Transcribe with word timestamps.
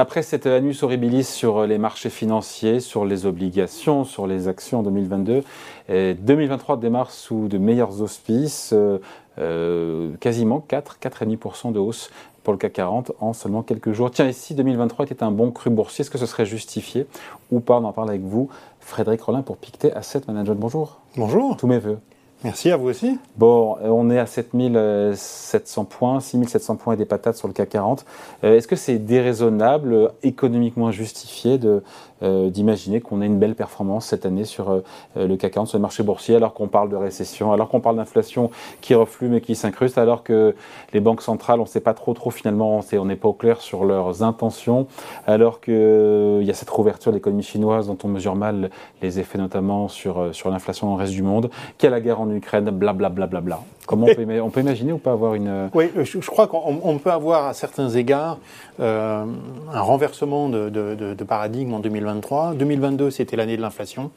Après 0.00 0.22
cette 0.22 0.46
annus 0.46 0.84
horribilis 0.84 1.24
sur 1.24 1.66
les 1.66 1.76
marchés 1.76 2.08
financiers, 2.08 2.78
sur 2.78 3.04
les 3.04 3.26
obligations, 3.26 4.04
sur 4.04 4.28
les 4.28 4.46
actions 4.46 4.78
en 4.78 4.82
2022, 4.84 5.42
2023 5.88 6.76
démarre 6.76 7.10
sous 7.10 7.48
de 7.48 7.58
meilleurs 7.58 8.00
auspices, 8.00 8.70
euh, 8.72 9.00
euh, 9.40 10.12
quasiment 10.20 10.60
4, 10.60 10.98
4,5% 11.02 11.72
de 11.72 11.80
hausse 11.80 12.12
pour 12.44 12.52
le 12.52 12.60
CAC 12.60 12.74
40 12.74 13.12
en 13.18 13.32
seulement 13.32 13.64
quelques 13.64 13.90
jours. 13.90 14.12
Tiens, 14.12 14.28
et 14.28 14.32
si 14.32 14.54
2023 14.54 15.04
était 15.06 15.24
un 15.24 15.32
bon 15.32 15.50
cru 15.50 15.68
boursier, 15.68 16.02
est-ce 16.02 16.10
que 16.12 16.18
ce 16.18 16.26
serait 16.26 16.46
justifié 16.46 17.08
ou 17.50 17.58
pas? 17.58 17.80
On 17.80 17.84
en 17.84 17.92
parle 17.92 18.10
avec 18.10 18.22
vous, 18.22 18.48
Frédéric 18.78 19.22
Rollin 19.22 19.42
pour 19.42 19.56
Pictet 19.56 19.92
Asset 19.94 20.20
Management. 20.28 20.60
Bonjour. 20.60 21.00
Bonjour. 21.16 21.56
Tous 21.56 21.66
mes 21.66 21.80
voeux. 21.80 21.98
Merci 22.44 22.70
à 22.70 22.76
vous 22.76 22.88
aussi. 22.88 23.18
Bon, 23.36 23.76
euh, 23.82 23.88
on 23.88 24.10
est 24.10 24.18
à 24.18 24.26
7700 24.26 25.84
points, 25.84 26.20
6700 26.20 26.76
points 26.76 26.94
et 26.94 26.96
des 26.96 27.04
patates 27.04 27.36
sur 27.36 27.48
le 27.48 27.54
CAC 27.54 27.70
40. 27.70 28.04
Euh, 28.44 28.56
est-ce 28.56 28.68
que 28.68 28.76
c'est 28.76 28.98
déraisonnable, 28.98 30.12
économiquement 30.22 30.92
justifié 30.92 31.58
de, 31.58 31.82
euh, 32.22 32.50
d'imaginer 32.50 33.00
qu'on 33.00 33.22
ait 33.22 33.26
une 33.26 33.38
belle 33.38 33.54
performance 33.54 34.06
cette 34.06 34.26
année 34.26 34.44
sur 34.44 34.82
le 35.16 35.36
CAC 35.36 35.52
40, 35.52 35.68
sur 35.68 35.78
le 35.78 35.82
marché 35.82 36.02
boursier, 36.02 36.36
alors 36.36 36.54
qu'on 36.54 36.68
parle 36.68 36.90
de 36.90 36.96
récession, 36.96 37.52
alors 37.52 37.68
qu'on 37.68 37.80
parle 37.80 37.96
d'inflation 37.96 38.50
qui 38.80 38.94
reflue 38.94 39.28
mais 39.28 39.40
qui 39.40 39.54
s'incruste, 39.54 39.98
alors 39.98 40.22
que 40.22 40.54
les 40.92 41.00
banques 41.00 41.22
centrales, 41.22 41.60
on 41.60 41.64
ne 41.64 41.68
sait 41.68 41.80
pas 41.80 41.94
trop 41.94 42.14
trop 42.14 42.30
finalement, 42.30 42.80
on 42.92 43.04
n'est 43.04 43.16
pas 43.16 43.28
au 43.28 43.32
clair 43.32 43.60
sur 43.60 43.84
leurs 43.84 44.22
intentions, 44.22 44.86
alors 45.26 45.60
qu'il 45.60 46.42
y 46.42 46.50
a 46.50 46.54
cette 46.54 46.70
rouverture 46.70 47.12
de 47.12 47.16
l'économie 47.16 47.42
chinoise 47.42 47.86
dont 47.86 47.98
on 48.04 48.08
mesure 48.08 48.34
mal 48.34 48.70
les 49.02 49.18
effets 49.18 49.38
notamment 49.38 49.88
sur, 49.88 50.34
sur 50.34 50.50
l'inflation 50.50 50.88
dans 50.88 50.94
le 50.94 51.00
reste 51.00 51.14
du 51.14 51.22
monde, 51.22 51.50
qu'il 51.78 51.88
y 51.88 51.92
a 51.92 51.94
la 51.94 52.00
guerre 52.00 52.20
en 52.20 52.30
Ukraine, 52.30 52.70
blablabla. 52.70 53.08
Bla, 53.08 53.26
bla, 53.26 53.40
bla, 53.40 53.77
Comment 53.88 54.06
on 54.06 54.14
peut, 54.14 54.40
on 54.42 54.50
peut, 54.50 54.60
imaginer 54.60 54.92
ou 54.92 54.98
pas 54.98 55.12
avoir 55.12 55.34
une... 55.34 55.70
Oui, 55.74 55.90
je, 55.96 56.18
crois 56.18 56.46
qu'on 56.46 56.98
peut 56.98 57.10
avoir 57.10 57.46
à 57.46 57.54
certains 57.54 57.88
égards 57.88 58.38
euh, 58.80 59.24
un 59.72 59.80
renversement 59.80 60.50
de, 60.50 60.68
de, 60.68 61.24
paradigme 61.24 61.72
en 61.72 61.80
2023. 61.80 62.54
2022, 62.54 63.10
c'était 63.10 63.36
l'année 63.36 63.56
de 63.56 63.62
l'inflation. 63.62 64.10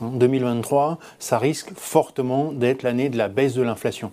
En 0.00 0.08
2023, 0.08 0.98
ça 1.18 1.38
risque 1.38 1.72
fortement 1.76 2.52
d'être 2.52 2.82
l'année 2.82 3.08
de 3.10 3.18
la 3.18 3.28
baisse 3.28 3.54
de 3.54 3.62
l'inflation. 3.62 4.10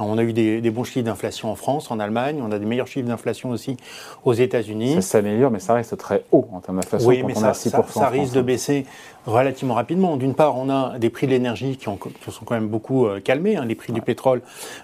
On 0.00 0.18
a 0.18 0.22
eu 0.22 0.32
des, 0.32 0.70
bons 0.70 0.84
chiffres 0.84 1.04
d'inflation 1.04 1.50
en 1.50 1.54
France, 1.54 1.90
en 1.90 1.98
Allemagne, 1.98 2.40
on 2.42 2.52
a 2.52 2.58
des 2.58 2.66
meilleurs 2.66 2.86
chiffres 2.86 3.06
d'inflation 3.08 3.50
aussi 3.50 3.76
aux 4.24 4.32
États-Unis. 4.32 4.94
Ça 4.94 5.02
s'améliore, 5.02 5.50
mais 5.50 5.60
ça 5.60 5.74
reste 5.74 5.96
très 5.96 6.24
haut 6.32 6.46
en 6.52 6.60
termes 6.60 6.80
d'inflation. 6.80 7.08
Oui, 7.08 7.22
mais 7.24 7.34
ça, 7.34 7.54
ça, 7.54 8.08
risque 8.08 8.34
de 8.34 8.42
baisser 8.42 8.86
relativement 9.26 9.74
rapidement. 9.74 10.16
D'une 10.16 10.34
part, 10.34 10.56
on 10.56 10.70
a 10.70 10.98
des 10.98 11.10
prix 11.10 11.26
de 11.26 11.32
l'énergie 11.32 11.76
qui, 11.76 11.86
qui, 11.86 12.30
sont 12.30 12.44
quand 12.44 12.54
même 12.54 12.68
beaucoup 12.68 13.06
euh, 13.06 13.20
calmés. 13.20 13.56
Hein. 13.56 13.64
Les 13.66 13.74
prix 13.74 13.92
du 13.92 14.02
pétrole 14.02 14.37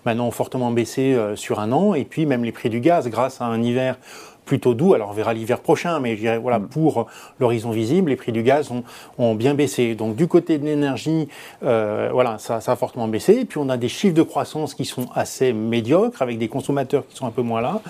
maintenant 0.05 0.27
ont 0.27 0.33
fortement 0.33 0.71
baissé 0.71 1.15
euh, 1.15 1.37
sur 1.37 1.61
un 1.61 1.73
an, 1.73 1.95
et 1.95 2.05
puis 2.05 2.27
même 2.27 2.45
les 2.45 2.53
prix 2.53 2.71
du 2.71 2.81
gaz, 2.81 3.09
grâce 3.09 3.41
à 3.41 3.47
un 3.47 3.63
hiver 3.63 3.97
plutôt 4.45 4.75
doux. 4.75 4.95
Alors 4.95 5.11
on 5.11 5.13
verra 5.13 5.35
l'hiver 5.35 5.61
prochain, 5.61 6.01
mais 6.01 6.17
je 6.17 6.21
dirais, 6.21 6.39
voilà, 6.39 6.59
mm. 6.59 6.69
pour 6.69 7.07
l'horizon 7.41 7.71
visible, 7.71 8.11
les 8.11 8.17
prix 8.17 8.33
du 8.33 8.43
gaz 8.43 8.71
ont, 8.71 8.85
ont, 9.19 9.35
bien 9.35 9.55
baissé. 9.55 9.95
Donc 9.95 10.17
du 10.17 10.27
côté 10.27 10.59
de 10.59 10.65
l'énergie, 10.65 11.29
euh, 11.63 12.11
voilà, 12.13 12.39
ça, 12.39 12.61
ça, 12.61 12.73
a 12.73 12.77
fortement 12.77 13.09
baissé. 13.09 13.41
Et 13.41 13.45
puis 13.45 13.59
on 13.59 13.69
a 13.69 13.77
des 13.77 13.89
chiffres 13.89 14.15
de 14.15 14.23
croissance 14.23 14.75
qui 14.75 14.85
sont 14.85 15.07
assez 15.15 15.53
médiocres, 15.53 16.23
avec 16.23 16.39
des 16.39 16.49
consommateurs 16.49 17.07
qui 17.09 17.17
sont 17.17 17.27
un 17.27 17.31
peu 17.31 17.43
moins 17.43 17.61
là. 17.61 17.81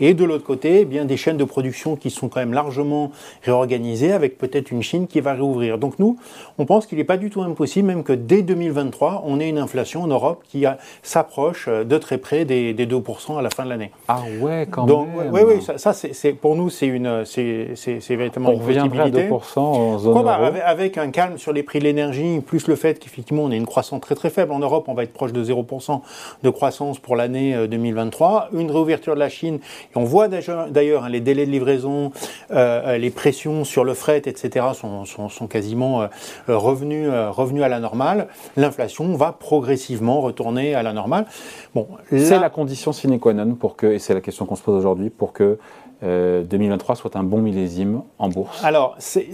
Et 0.00 0.14
de 0.14 0.24
l'autre 0.24 0.44
côté, 0.44 0.80
eh 0.80 0.84
bien 0.84 1.04
des 1.04 1.16
chaînes 1.16 1.36
de 1.36 1.44
production 1.44 1.96
qui 1.96 2.10
sont 2.10 2.28
quand 2.28 2.40
même 2.40 2.52
largement 2.52 3.10
réorganisées, 3.42 4.12
avec 4.12 4.38
peut-être 4.38 4.70
une 4.70 4.82
Chine 4.82 5.06
qui 5.06 5.20
va 5.20 5.34
réouvrir. 5.34 5.78
Donc 5.78 5.98
nous, 5.98 6.18
on 6.58 6.66
pense 6.66 6.86
qu'il 6.86 6.98
n'est 6.98 7.04
pas 7.04 7.16
du 7.16 7.30
tout 7.30 7.42
impossible, 7.42 7.86
même 7.86 8.04
que 8.04 8.12
dès 8.12 8.42
2023, 8.42 9.22
on 9.26 9.40
ait 9.40 9.48
une 9.48 9.58
inflation 9.58 10.02
en 10.02 10.06
Europe 10.06 10.42
qui 10.48 10.64
s'approche 11.02 11.68
de 11.68 11.98
très 11.98 12.18
près 12.18 12.44
des, 12.44 12.74
des 12.74 12.86
2% 12.86 13.38
à 13.38 13.42
la 13.42 13.50
fin 13.50 13.64
de 13.64 13.70
l'année. 13.70 13.90
Ah 14.08 14.22
ouais, 14.40 14.66
quand 14.70 14.86
Donc, 14.86 15.08
même. 15.16 15.32
Oui, 15.32 15.40
oui, 15.46 15.62
ça, 15.62 15.78
ça 15.78 15.92
c'est, 16.12 16.32
pour 16.32 16.56
nous, 16.56 16.70
c'est 16.70 16.86
une, 16.86 17.24
c'est, 17.24 17.74
véritablement 18.10 18.50
on 18.50 18.56
reviendrait 18.56 19.02
à 19.02 19.08
2% 19.08 19.58
en 19.58 19.98
zone 19.98 20.22
bah, 20.24 20.52
avec, 20.64 20.98
un 20.98 21.10
calme 21.10 21.38
sur 21.38 21.52
les 21.52 21.62
prix 21.62 21.78
de 21.78 21.84
l'énergie, 21.84 22.40
plus 22.40 22.66
le 22.66 22.76
fait 22.76 22.98
qu'effectivement 22.98 23.44
on 23.44 23.50
ait 23.50 23.56
une 23.56 23.66
croissance 23.66 24.00
très 24.00 24.14
très 24.14 24.30
faible 24.30 24.52
en 24.52 24.58
Europe, 24.58 24.86
on 24.88 24.94
va 24.94 25.04
être 25.04 25.12
proche 25.12 25.32
de 25.32 25.44
0% 25.44 26.00
de 26.42 26.50
croissance 26.50 26.98
pour 26.98 27.16
l'année 27.16 27.66
2023, 27.68 28.50
euh, 28.52 28.58
une 28.58 28.70
réouverture 28.70 29.14
de 29.14 29.20
la 29.20 29.28
Chine, 29.28 29.56
et 29.56 29.96
on 29.96 30.04
voit 30.04 30.28
d'ailleurs 30.28 31.04
hein, 31.04 31.08
les 31.08 31.20
délais 31.20 31.46
de 31.46 31.50
livraison, 31.50 32.12
euh, 32.50 32.82
euh, 32.86 32.98
les 32.98 33.10
pressions 33.10 33.64
sur 33.64 33.84
le 33.84 33.94
fret, 33.94 34.22
etc. 34.26 34.66
sont, 34.74 35.04
sont, 35.04 35.46
quasiment 35.46 36.08
revenus, 36.48 37.08
revenus 37.30 37.62
à 37.62 37.68
la 37.68 37.80
normale. 37.80 38.28
L'inflation 38.56 39.14
va 39.16 39.32
progressivement 39.32 40.20
retourner 40.20 40.74
à 40.74 40.82
la 40.82 40.92
normale. 40.92 41.26
Bon, 41.74 41.88
c'est 42.10 42.38
la 42.38 42.50
condition 42.50 42.92
sine 42.92 43.18
qua 43.18 43.32
non 43.32 43.54
pour 43.54 43.76
que, 43.76 43.86
et 43.86 43.98
c'est 43.98 44.14
la 44.14 44.20
question 44.20 44.46
qu'on 44.46 44.56
se 44.56 44.62
pose 44.62 44.78
aujourd'hui, 44.78 45.10
pour 45.10 45.32
que 45.32 45.58
2023 46.02 46.94
euh, 46.94 46.98
soit 46.98 47.16
un 47.16 47.22
bon 47.22 47.38
millésime 47.38 48.02
en 48.18 48.28
bourse 48.28 48.62
Alors, 48.64 48.96
c'est 48.98 49.28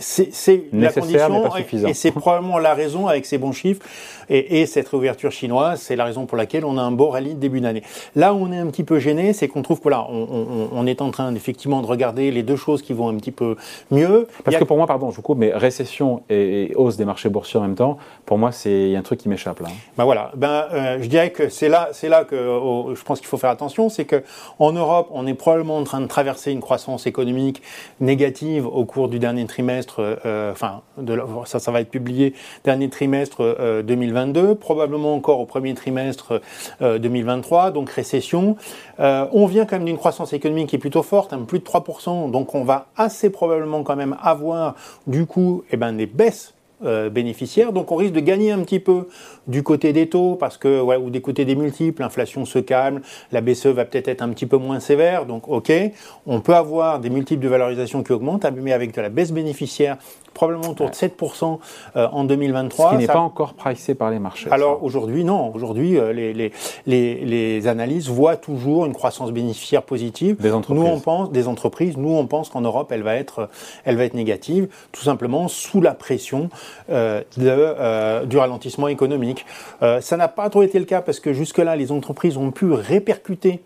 la 0.72 0.92
condition, 0.92 1.50
et, 1.86 1.94
c'est 1.94 2.10
probablement 2.12 2.58
la 2.58 2.74
raison 2.74 3.06
avec 3.06 3.24
ces 3.24 3.38
bons 3.38 3.52
chiffres 3.52 3.82
et, 4.28 4.66
cette 4.66 4.88
réouverture 4.88 5.32
chinoise, 5.32 5.80
c'est 5.80 5.96
la 5.96 6.04
raison 6.04 6.26
pour 6.26 6.36
laquelle 6.36 6.64
on 6.64 6.76
a 6.76 6.82
un 6.82 6.90
beau 6.90 7.08
rallye 7.08 7.34
de 7.34 7.40
début 7.40 7.60
d'année. 7.60 7.82
Là 8.14 8.34
où 8.34 8.38
on 8.38 8.52
est 8.52 8.58
un 8.58 8.66
petit 8.66 8.84
peu 8.84 8.98
gêné, 8.98 9.32
c'est 9.32 9.48
qu'on 9.48 9.62
trouve 9.62 9.80
que 9.80 9.88
là, 9.88 10.06
on, 10.10 10.86
est 10.86 11.00
en 11.00 11.10
train 11.10 11.34
effectivement 11.34 11.80
de 11.80 11.86
regarder 11.86 12.30
les 12.30 12.42
deux 12.42 12.56
choses 12.56 12.82
qui 12.82 12.92
vont 12.92 13.08
un 13.08 13.14
petit 13.16 13.30
peu 13.30 13.56
mieux. 13.90 14.28
Parce 14.44 14.56
que 14.56 14.64
pour 14.64 14.76
moi, 14.76 14.86
pardon, 14.86 15.10
je 15.10 15.16
vous 15.16 15.22
coupe, 15.22 15.38
mais 15.38 15.52
récession 15.52 16.22
et, 16.28 16.72
hausse 16.76 16.96
des 16.96 17.04
marchés 17.06 17.30
boursiers 17.30 17.58
en 17.58 17.62
même 17.62 17.74
temps, 17.74 17.96
pour 18.26 18.36
moi, 18.36 18.52
c'est 18.52 18.94
un 18.94 19.02
truc 19.02 19.20
qui 19.20 19.28
m'échappe 19.28 19.60
là. 19.60 19.68
Ben 19.96 20.04
voilà, 20.04 20.32
ben, 20.36 20.66
euh, 20.72 20.98
je 21.00 21.08
dirais 21.08 21.30
que 21.30 21.48
c'est 21.48 21.68
là, 21.68 21.90
là 22.02 22.24
que 22.24 22.36
je 22.36 23.02
pense 23.02 23.20
qu'il 23.20 23.28
faut 23.28 23.38
faire 23.38 23.50
attention, 23.50 23.88
c'est 23.88 24.04
que 24.04 24.22
en 24.58 24.72
Europe, 24.72 25.08
on 25.10 25.26
est 25.26 25.34
probablement 25.34 25.78
en 25.78 25.84
train 25.84 26.00
de 26.00 26.06
traverser 26.06 26.52
une 26.52 26.57
croissance 26.60 27.06
économique 27.06 27.62
négative 28.00 28.66
au 28.66 28.84
cours 28.84 29.08
du 29.08 29.19
dernier 29.19 29.46
trimestre, 29.46 30.19
euh, 30.24 30.52
enfin, 30.52 30.82
de, 30.96 31.20
ça, 31.44 31.58
ça 31.58 31.70
va 31.70 31.80
être 31.80 31.91
publié, 31.91 32.34
dernier 32.64 32.88
trimestre 32.88 33.82
2022, 33.84 34.41
euh, 34.41 34.54
probablement 34.54 35.14
encore 35.14 35.41
au 35.41 35.46
premier 35.46 35.74
trimestre 35.74 36.41
2023, 36.80 37.66
euh, 37.66 37.70
donc 37.70 37.91
récession. 37.91 38.56
on 38.98 39.46
vient 39.46 39.66
quand 39.66 39.76
même 39.76 39.84
d'une 39.84 39.98
croissance 39.98 40.32
économique 40.32 40.69
qui 40.69 40.76
est 40.76 40.80
plutôt 40.80 41.02
forte, 41.02 41.32
hein, 41.32 41.44
plus 41.46 41.58
de 41.58 41.64
3%, 41.64 42.30
donc 42.30 42.54
on 42.54 42.64
va 42.64 42.88
assez 42.96 43.30
probablement 43.30 43.82
quand 43.82 43.96
même 43.96 44.16
avoir 44.20 44.75
du 45.06 45.26
coup 45.26 45.64
eh 45.70 45.76
ben, 45.76 45.92
des 45.92 46.06
baisses 46.06 46.54
euh, 46.84 47.10
bénéficiaires. 47.10 47.72
Donc 47.72 47.92
on 47.92 47.96
risque 47.96 48.14
de 48.14 48.20
gagner 48.20 48.52
un 48.52 48.60
petit 48.60 48.80
peu 48.80 49.08
du 49.46 49.62
côté 49.62 49.92
des 49.92 50.08
taux 50.08 50.36
parce 50.36 50.56
que 50.56 50.80
ouais, 50.80 50.96
ou 50.96 51.10
des 51.10 51.20
côtés 51.20 51.44
des 51.44 51.54
multiples, 51.54 52.02
l'inflation 52.02 52.44
se 52.44 52.58
calme, 52.58 53.00
la 53.32 53.40
BCE 53.40 53.66
va 53.66 53.84
peut-être 53.84 54.08
être 54.08 54.22
un 54.22 54.28
petit 54.30 54.46
peu 54.46 54.56
moins 54.56 54.80
sévère. 54.80 55.26
Donc 55.26 55.48
ok, 55.48 55.72
on 56.26 56.40
peut 56.40 56.54
avoir 56.54 57.00
des 57.00 57.10
multiples 57.10 57.42
de 57.42 57.48
valorisation 57.48 58.02
qui 58.02 58.12
augmentent, 58.12 58.46
mais 58.56 58.72
avec 58.72 58.94
de 58.94 59.00
la 59.00 59.08
baisse 59.08 59.32
bénéficiaire 59.32 59.98
probablement 60.38 60.70
autour 60.70 60.88
de 60.90 60.94
7% 60.94 61.58
euh, 61.96 62.08
en 62.12 62.24
2023. 62.24 62.90
Ce 62.90 62.94
qui 62.94 63.00
n'est 63.00 63.06
pas 63.08 63.18
encore 63.18 63.54
pricé 63.54 63.96
par 63.96 64.10
les 64.10 64.20
marchés. 64.20 64.48
Alors 64.52 64.84
aujourd'hui, 64.84 65.24
non. 65.24 65.52
Aujourd'hui, 65.52 65.98
euh, 65.98 66.12
les, 66.12 66.32
les, 66.32 66.52
les, 66.86 67.24
les, 67.24 67.66
analyses 67.66 68.08
voient 68.08 68.36
toujours 68.36 68.86
une 68.86 68.92
croissance 68.92 69.32
bénéficiaire 69.32 69.82
positive. 69.82 70.40
Des 70.40 70.52
entreprises. 70.52 70.84
Nous, 70.84 70.88
on 70.88 71.00
pense, 71.00 71.32
des 71.32 71.48
entreprises, 71.48 71.96
nous, 71.96 72.10
on 72.10 72.26
pense 72.26 72.50
qu'en 72.50 72.60
Europe, 72.60 72.92
elle 72.92 73.02
va, 73.02 73.16
être, 73.16 73.48
elle 73.84 73.96
va 73.96 74.04
être 74.04 74.14
négative, 74.14 74.68
tout 74.92 75.02
simplement 75.02 75.48
sous 75.48 75.80
la 75.80 75.94
pression 75.94 76.50
euh, 76.90 77.22
de, 77.36 77.46
euh, 77.48 78.24
du 78.24 78.38
ralentissement 78.38 78.88
économique. 78.88 79.44
Euh, 79.82 80.00
ça 80.00 80.16
n'a 80.16 80.28
pas 80.28 80.48
trop 80.50 80.62
été 80.62 80.78
le 80.78 80.84
cas 80.84 81.00
parce 81.00 81.20
que 81.20 81.32
jusque-là, 81.32 81.76
les 81.76 81.92
entreprises 81.92 82.36
ont 82.36 82.50
pu 82.50 82.72
répercuter 82.72 83.60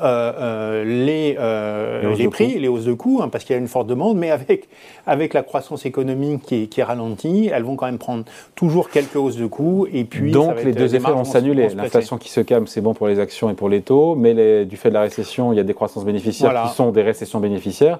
euh, 0.00 0.32
euh, 0.40 0.84
les, 0.84 1.36
euh, 1.38 2.14
les, 2.16 2.28
prix, 2.28 2.58
les 2.58 2.66
hausses 2.66 2.86
de 2.86 2.94
coûts, 2.94 3.20
hein, 3.22 3.28
parce 3.28 3.44
qu'il 3.44 3.54
y 3.54 3.58
a 3.58 3.60
une 3.60 3.68
forte 3.68 3.86
demande, 3.86 4.16
mais 4.16 4.30
avec, 4.30 4.68
avec 5.06 5.34
la 5.34 5.42
croissance 5.42 5.84
économique 5.84 6.42
qui 6.42 6.62
est, 6.62 6.66
qui 6.66 6.80
est, 6.80 6.82
ralentie, 6.82 7.50
elles 7.52 7.62
vont 7.62 7.76
quand 7.76 7.86
même 7.86 7.98
prendre 7.98 8.24
toujours 8.54 8.88
quelques 8.88 9.16
hausses 9.16 9.36
de 9.36 9.46
coûts. 9.46 9.86
Et 9.92 10.04
puis, 10.04 10.32
Donc 10.32 10.64
les 10.64 10.72
deux 10.72 10.94
effets 10.94 11.10
vont 11.12 11.24
s'annuler. 11.24 11.68
L'inflation 11.68 12.16
qui 12.16 12.30
se 12.30 12.40
calme, 12.40 12.66
c'est 12.66 12.80
bon 12.80 12.94
pour 12.94 13.06
les 13.06 13.20
actions 13.20 13.50
et 13.50 13.54
pour 13.54 13.68
les 13.68 13.82
taux, 13.82 14.14
mais 14.14 14.32
les, 14.32 14.64
du 14.64 14.76
fait 14.76 14.88
de 14.88 14.94
la 14.94 15.02
récession, 15.02 15.52
il 15.52 15.56
y 15.56 15.60
a 15.60 15.64
des 15.64 15.74
croissances 15.74 16.06
bénéficiaires 16.06 16.68
qui 16.68 16.74
sont 16.74 16.90
des 16.90 17.02
récessions 17.02 17.40
bénéficiaires. 17.40 17.98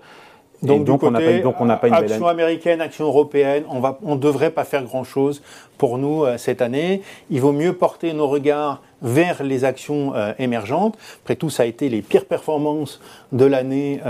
Donc, 0.62 0.84
donc, 0.84 1.02
on 1.02 1.10
n'a 1.10 1.20
pas, 1.20 1.38
donc, 1.38 1.56
on 1.60 1.66
pas, 1.66 1.88
une 1.88 1.94
action 1.94 2.28
américaine, 2.28 2.80
action 2.80 3.06
européenne, 3.06 3.64
on 3.68 3.80
ne 3.80 3.88
on 4.02 4.16
devrait 4.16 4.50
pas 4.50 4.64
faire 4.64 4.84
grand-chose 4.84 5.42
pour 5.76 5.98
nous 5.98 6.24
cette 6.36 6.62
année. 6.62 7.02
Il 7.30 7.40
vaut 7.40 7.52
mieux 7.52 7.72
porter 7.72 8.12
nos 8.12 8.28
regards 8.28 8.80
vers 9.02 9.42
les 9.42 9.64
actions 9.64 10.14
euh, 10.14 10.32
émergentes. 10.38 10.96
Après 11.22 11.36
tout, 11.36 11.50
ça 11.50 11.64
a 11.64 11.66
été 11.66 11.88
les 11.88 12.02
pires 12.02 12.26
performances 12.26 13.00
de 13.32 13.44
l'année 13.44 14.00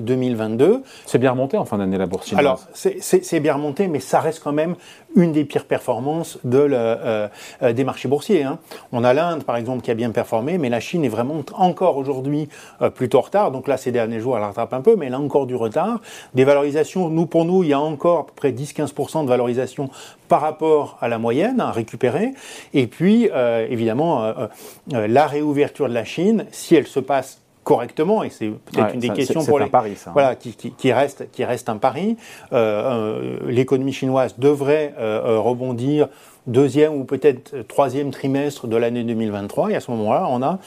2022. 0.00 0.64
Euh, 0.64 0.68
euh, 0.68 0.78
c'est 1.06 1.18
bien 1.18 1.32
remonté 1.32 1.56
en 1.56 1.64
fin 1.64 1.78
d'année 1.78 1.98
la 1.98 2.06
bourse 2.06 2.26
chinoise. 2.26 2.40
Alors, 2.40 2.60
c'est 2.74 3.40
bien 3.40 3.54
remonté, 3.54 3.88
mais 3.88 4.00
ça 4.00 4.20
reste 4.20 4.42
quand 4.42 4.52
même 4.52 4.74
une 5.16 5.32
des 5.32 5.44
pires 5.44 5.64
performances 5.64 6.38
de 6.44 6.58
le, 6.58 7.72
des 7.72 7.84
marchés 7.84 8.08
boursiers. 8.08 8.44
Hein. 8.44 8.58
On 8.92 9.04
a 9.04 9.14
l'Inde, 9.14 9.44
par 9.44 9.56
exemple, 9.56 9.82
qui 9.82 9.90
a 9.90 9.94
bien 9.94 10.10
performé, 10.10 10.58
mais 10.58 10.68
la 10.68 10.80
Chine 10.80 11.04
est 11.04 11.08
vraiment 11.08 11.42
encore 11.54 11.96
aujourd'hui 11.96 12.48
plutôt 12.94 13.18
en 13.18 13.22
retard. 13.22 13.50
Donc 13.50 13.68
là, 13.68 13.76
ces 13.76 13.90
derniers 13.90 14.20
jours, 14.20 14.36
elle 14.36 14.44
rattrape 14.44 14.72
un 14.72 14.80
peu, 14.80 14.96
mais 14.96 15.06
elle 15.06 15.14
a 15.14 15.20
encore 15.20 15.46
du 15.46 15.54
retard. 15.54 16.00
Des 16.34 16.44
valorisations, 16.44 17.08
nous, 17.08 17.26
pour 17.26 17.44
nous, 17.44 17.64
il 17.64 17.70
y 17.70 17.72
a 17.72 17.80
encore 17.80 18.18
à 18.20 18.26
peu 18.26 18.32
près 18.36 18.52
10-15% 18.52 19.24
de 19.24 19.28
valorisation 19.28 19.90
par 20.28 20.42
rapport 20.42 20.98
à 21.00 21.08
la 21.08 21.18
moyenne 21.18 21.60
à 21.60 21.72
récupérer. 21.72 22.34
Et 22.74 22.86
puis, 22.86 23.30
évidemment, 23.70 24.22
euh, 24.22 24.32
euh, 24.37 24.37
la 24.88 25.26
réouverture 25.26 25.88
de 25.88 25.94
la 25.94 26.04
Chine, 26.04 26.46
si 26.50 26.74
elle 26.74 26.86
se 26.86 27.00
passe 27.00 27.40
correctement, 27.64 28.22
et 28.22 28.30
c'est 28.30 28.48
peut-être 28.48 28.94
une 28.94 29.00
des 29.00 29.10
questions 29.10 29.44
pour 29.44 29.58
les 29.58 29.66
pari, 29.66 29.94
ça, 29.94 30.08
hein. 30.08 30.12
voilà 30.14 30.34
qui, 30.36 30.54
qui, 30.54 30.72
qui, 30.72 30.90
reste 30.90 31.30
qui 31.32 31.44
reste 31.44 31.68
un 31.68 31.76
pari. 31.76 32.16
L'économie 33.46 33.92
chinoise 33.92 34.34
devrait 34.38 34.94
rebondir 34.98 36.08
deuxième 36.48 36.94
ou 36.94 37.04
peut-être 37.04 37.66
troisième 37.68 38.10
trimestre 38.10 38.66
de 38.66 38.76
l'année 38.76 39.04
2023. 39.04 39.70
Et 39.70 39.76
à 39.76 39.80
ce 39.80 39.90
moment-là, 39.92 40.26
on 40.30 40.42
a, 40.42 40.58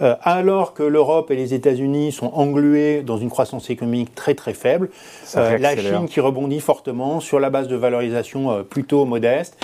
euh, 0.00 0.14
alors 0.22 0.74
que 0.74 0.82
l'Europe 0.82 1.30
et 1.30 1.36
les 1.36 1.54
États-Unis 1.54 2.12
sont 2.12 2.30
englués 2.34 3.02
dans 3.02 3.18
une 3.18 3.30
croissance 3.30 3.70
économique 3.70 4.14
très 4.14 4.34
très 4.34 4.54
faible, 4.54 4.90
euh, 5.36 5.58
la 5.58 5.76
Chine 5.76 6.06
qui 6.08 6.20
rebondit 6.20 6.60
fortement 6.60 7.20
sur 7.20 7.40
la 7.40 7.50
base 7.50 7.68
de 7.68 7.76
valorisation 7.76 8.50
euh, 8.50 8.62
plutôt 8.62 9.04
modeste 9.04 9.56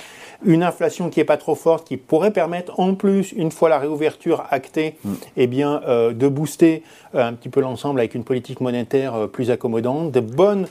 une 0.46 0.62
inflation 0.62 1.08
qui 1.08 1.20
n'est 1.20 1.24
pas 1.24 1.38
trop 1.38 1.54
forte, 1.54 1.86
qui 1.86 1.96
pourrait 1.96 2.32
permettre 2.32 2.78
en 2.78 2.94
plus, 2.94 3.32
une 3.32 3.50
fois 3.50 3.70
la 3.70 3.78
réouverture 3.78 4.44
actée, 4.50 4.96
mm. 5.02 5.12
eh 5.38 5.46
bien, 5.46 5.80
de 5.86 6.28
booster 6.28 6.82
un 7.14 7.32
petit 7.32 7.48
peu 7.48 7.60
l'ensemble 7.62 8.00
avec 8.00 8.14
une 8.14 8.24
politique 8.24 8.60
monétaire 8.60 9.28
plus 9.32 9.50
accommodante, 9.50 10.10
de 10.10 10.20
bonnes 10.20 10.66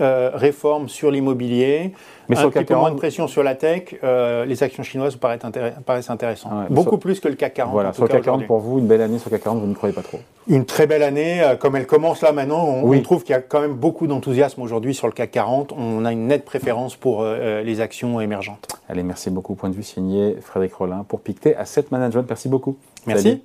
réformes 0.00 0.88
sur 0.88 1.12
l'immobilier, 1.12 1.92
un 2.30 2.48
petit 2.50 2.64
peu 2.64 2.74
moins 2.74 2.90
de 2.90 2.96
pression 2.96 3.28
sur 3.28 3.44
la 3.44 3.54
tech, 3.54 3.94
les 4.46 4.62
actions 4.62 4.82
chinoises 4.82 5.16
paraissent, 5.16 6.10
intéressantes. 6.10 6.70
Beaucoup 6.70 6.98
plus 6.98 7.20
que 7.20 7.28
le 7.28 7.34
CAC 7.34 7.54
40. 7.54 7.72
Voilà, 7.72 7.92
sur 7.92 8.04
le 8.04 8.08
CAC 8.08 8.22
40 8.22 8.46
pour 8.46 8.58
vous, 8.58 8.78
une 8.78 8.86
belle 8.86 9.02
année 9.02 9.18
sur 9.18 9.30
le 9.30 9.36
CAC 9.36 9.44
40, 9.44 9.60
vous 9.60 9.66
ne 9.66 9.74
croyez 9.74 9.94
pas 9.94 10.02
trop? 10.02 10.18
Une 10.48 10.64
très 10.64 10.86
belle 10.86 11.02
année, 11.02 11.42
comme 11.60 11.76
elle 11.76 11.86
commence 11.86 12.20
là 12.22 12.32
maintenant, 12.32 12.64
on, 12.64 12.90
on 12.90 13.00
trouve 13.02 13.22
qu'il 13.22 13.32
y 13.32 13.36
a 13.36 13.40
quand 13.40 13.60
même 13.60 13.74
beaucoup 13.74 14.06
d'enthousiasme 14.06 14.60
aujourd'hui 14.62 14.94
sur 14.94 15.06
le 15.06 15.12
CAC 15.12 15.30
40. 15.30 15.72
On 15.76 16.04
a 16.04 16.12
une 16.12 16.26
nette 16.26 16.44
préférence 16.44 16.96
pour 16.96 17.24
les 17.24 17.80
actions 17.80 18.20
émergentes. 18.20 18.68
Allez, 18.88 19.02
merci 19.02 19.30
beaucoup. 19.30 19.54
Point 19.54 19.70
de 19.70 19.74
vue 19.74 19.82
signé 19.82 20.36
Frédéric 20.40 20.74
Rollin 20.74 21.04
pour 21.06 21.20
Pictet 21.20 21.54
Asset 21.56 21.86
Management. 21.90 22.26
Merci 22.28 22.48
beaucoup. 22.48 22.76
Merci. 23.06 23.42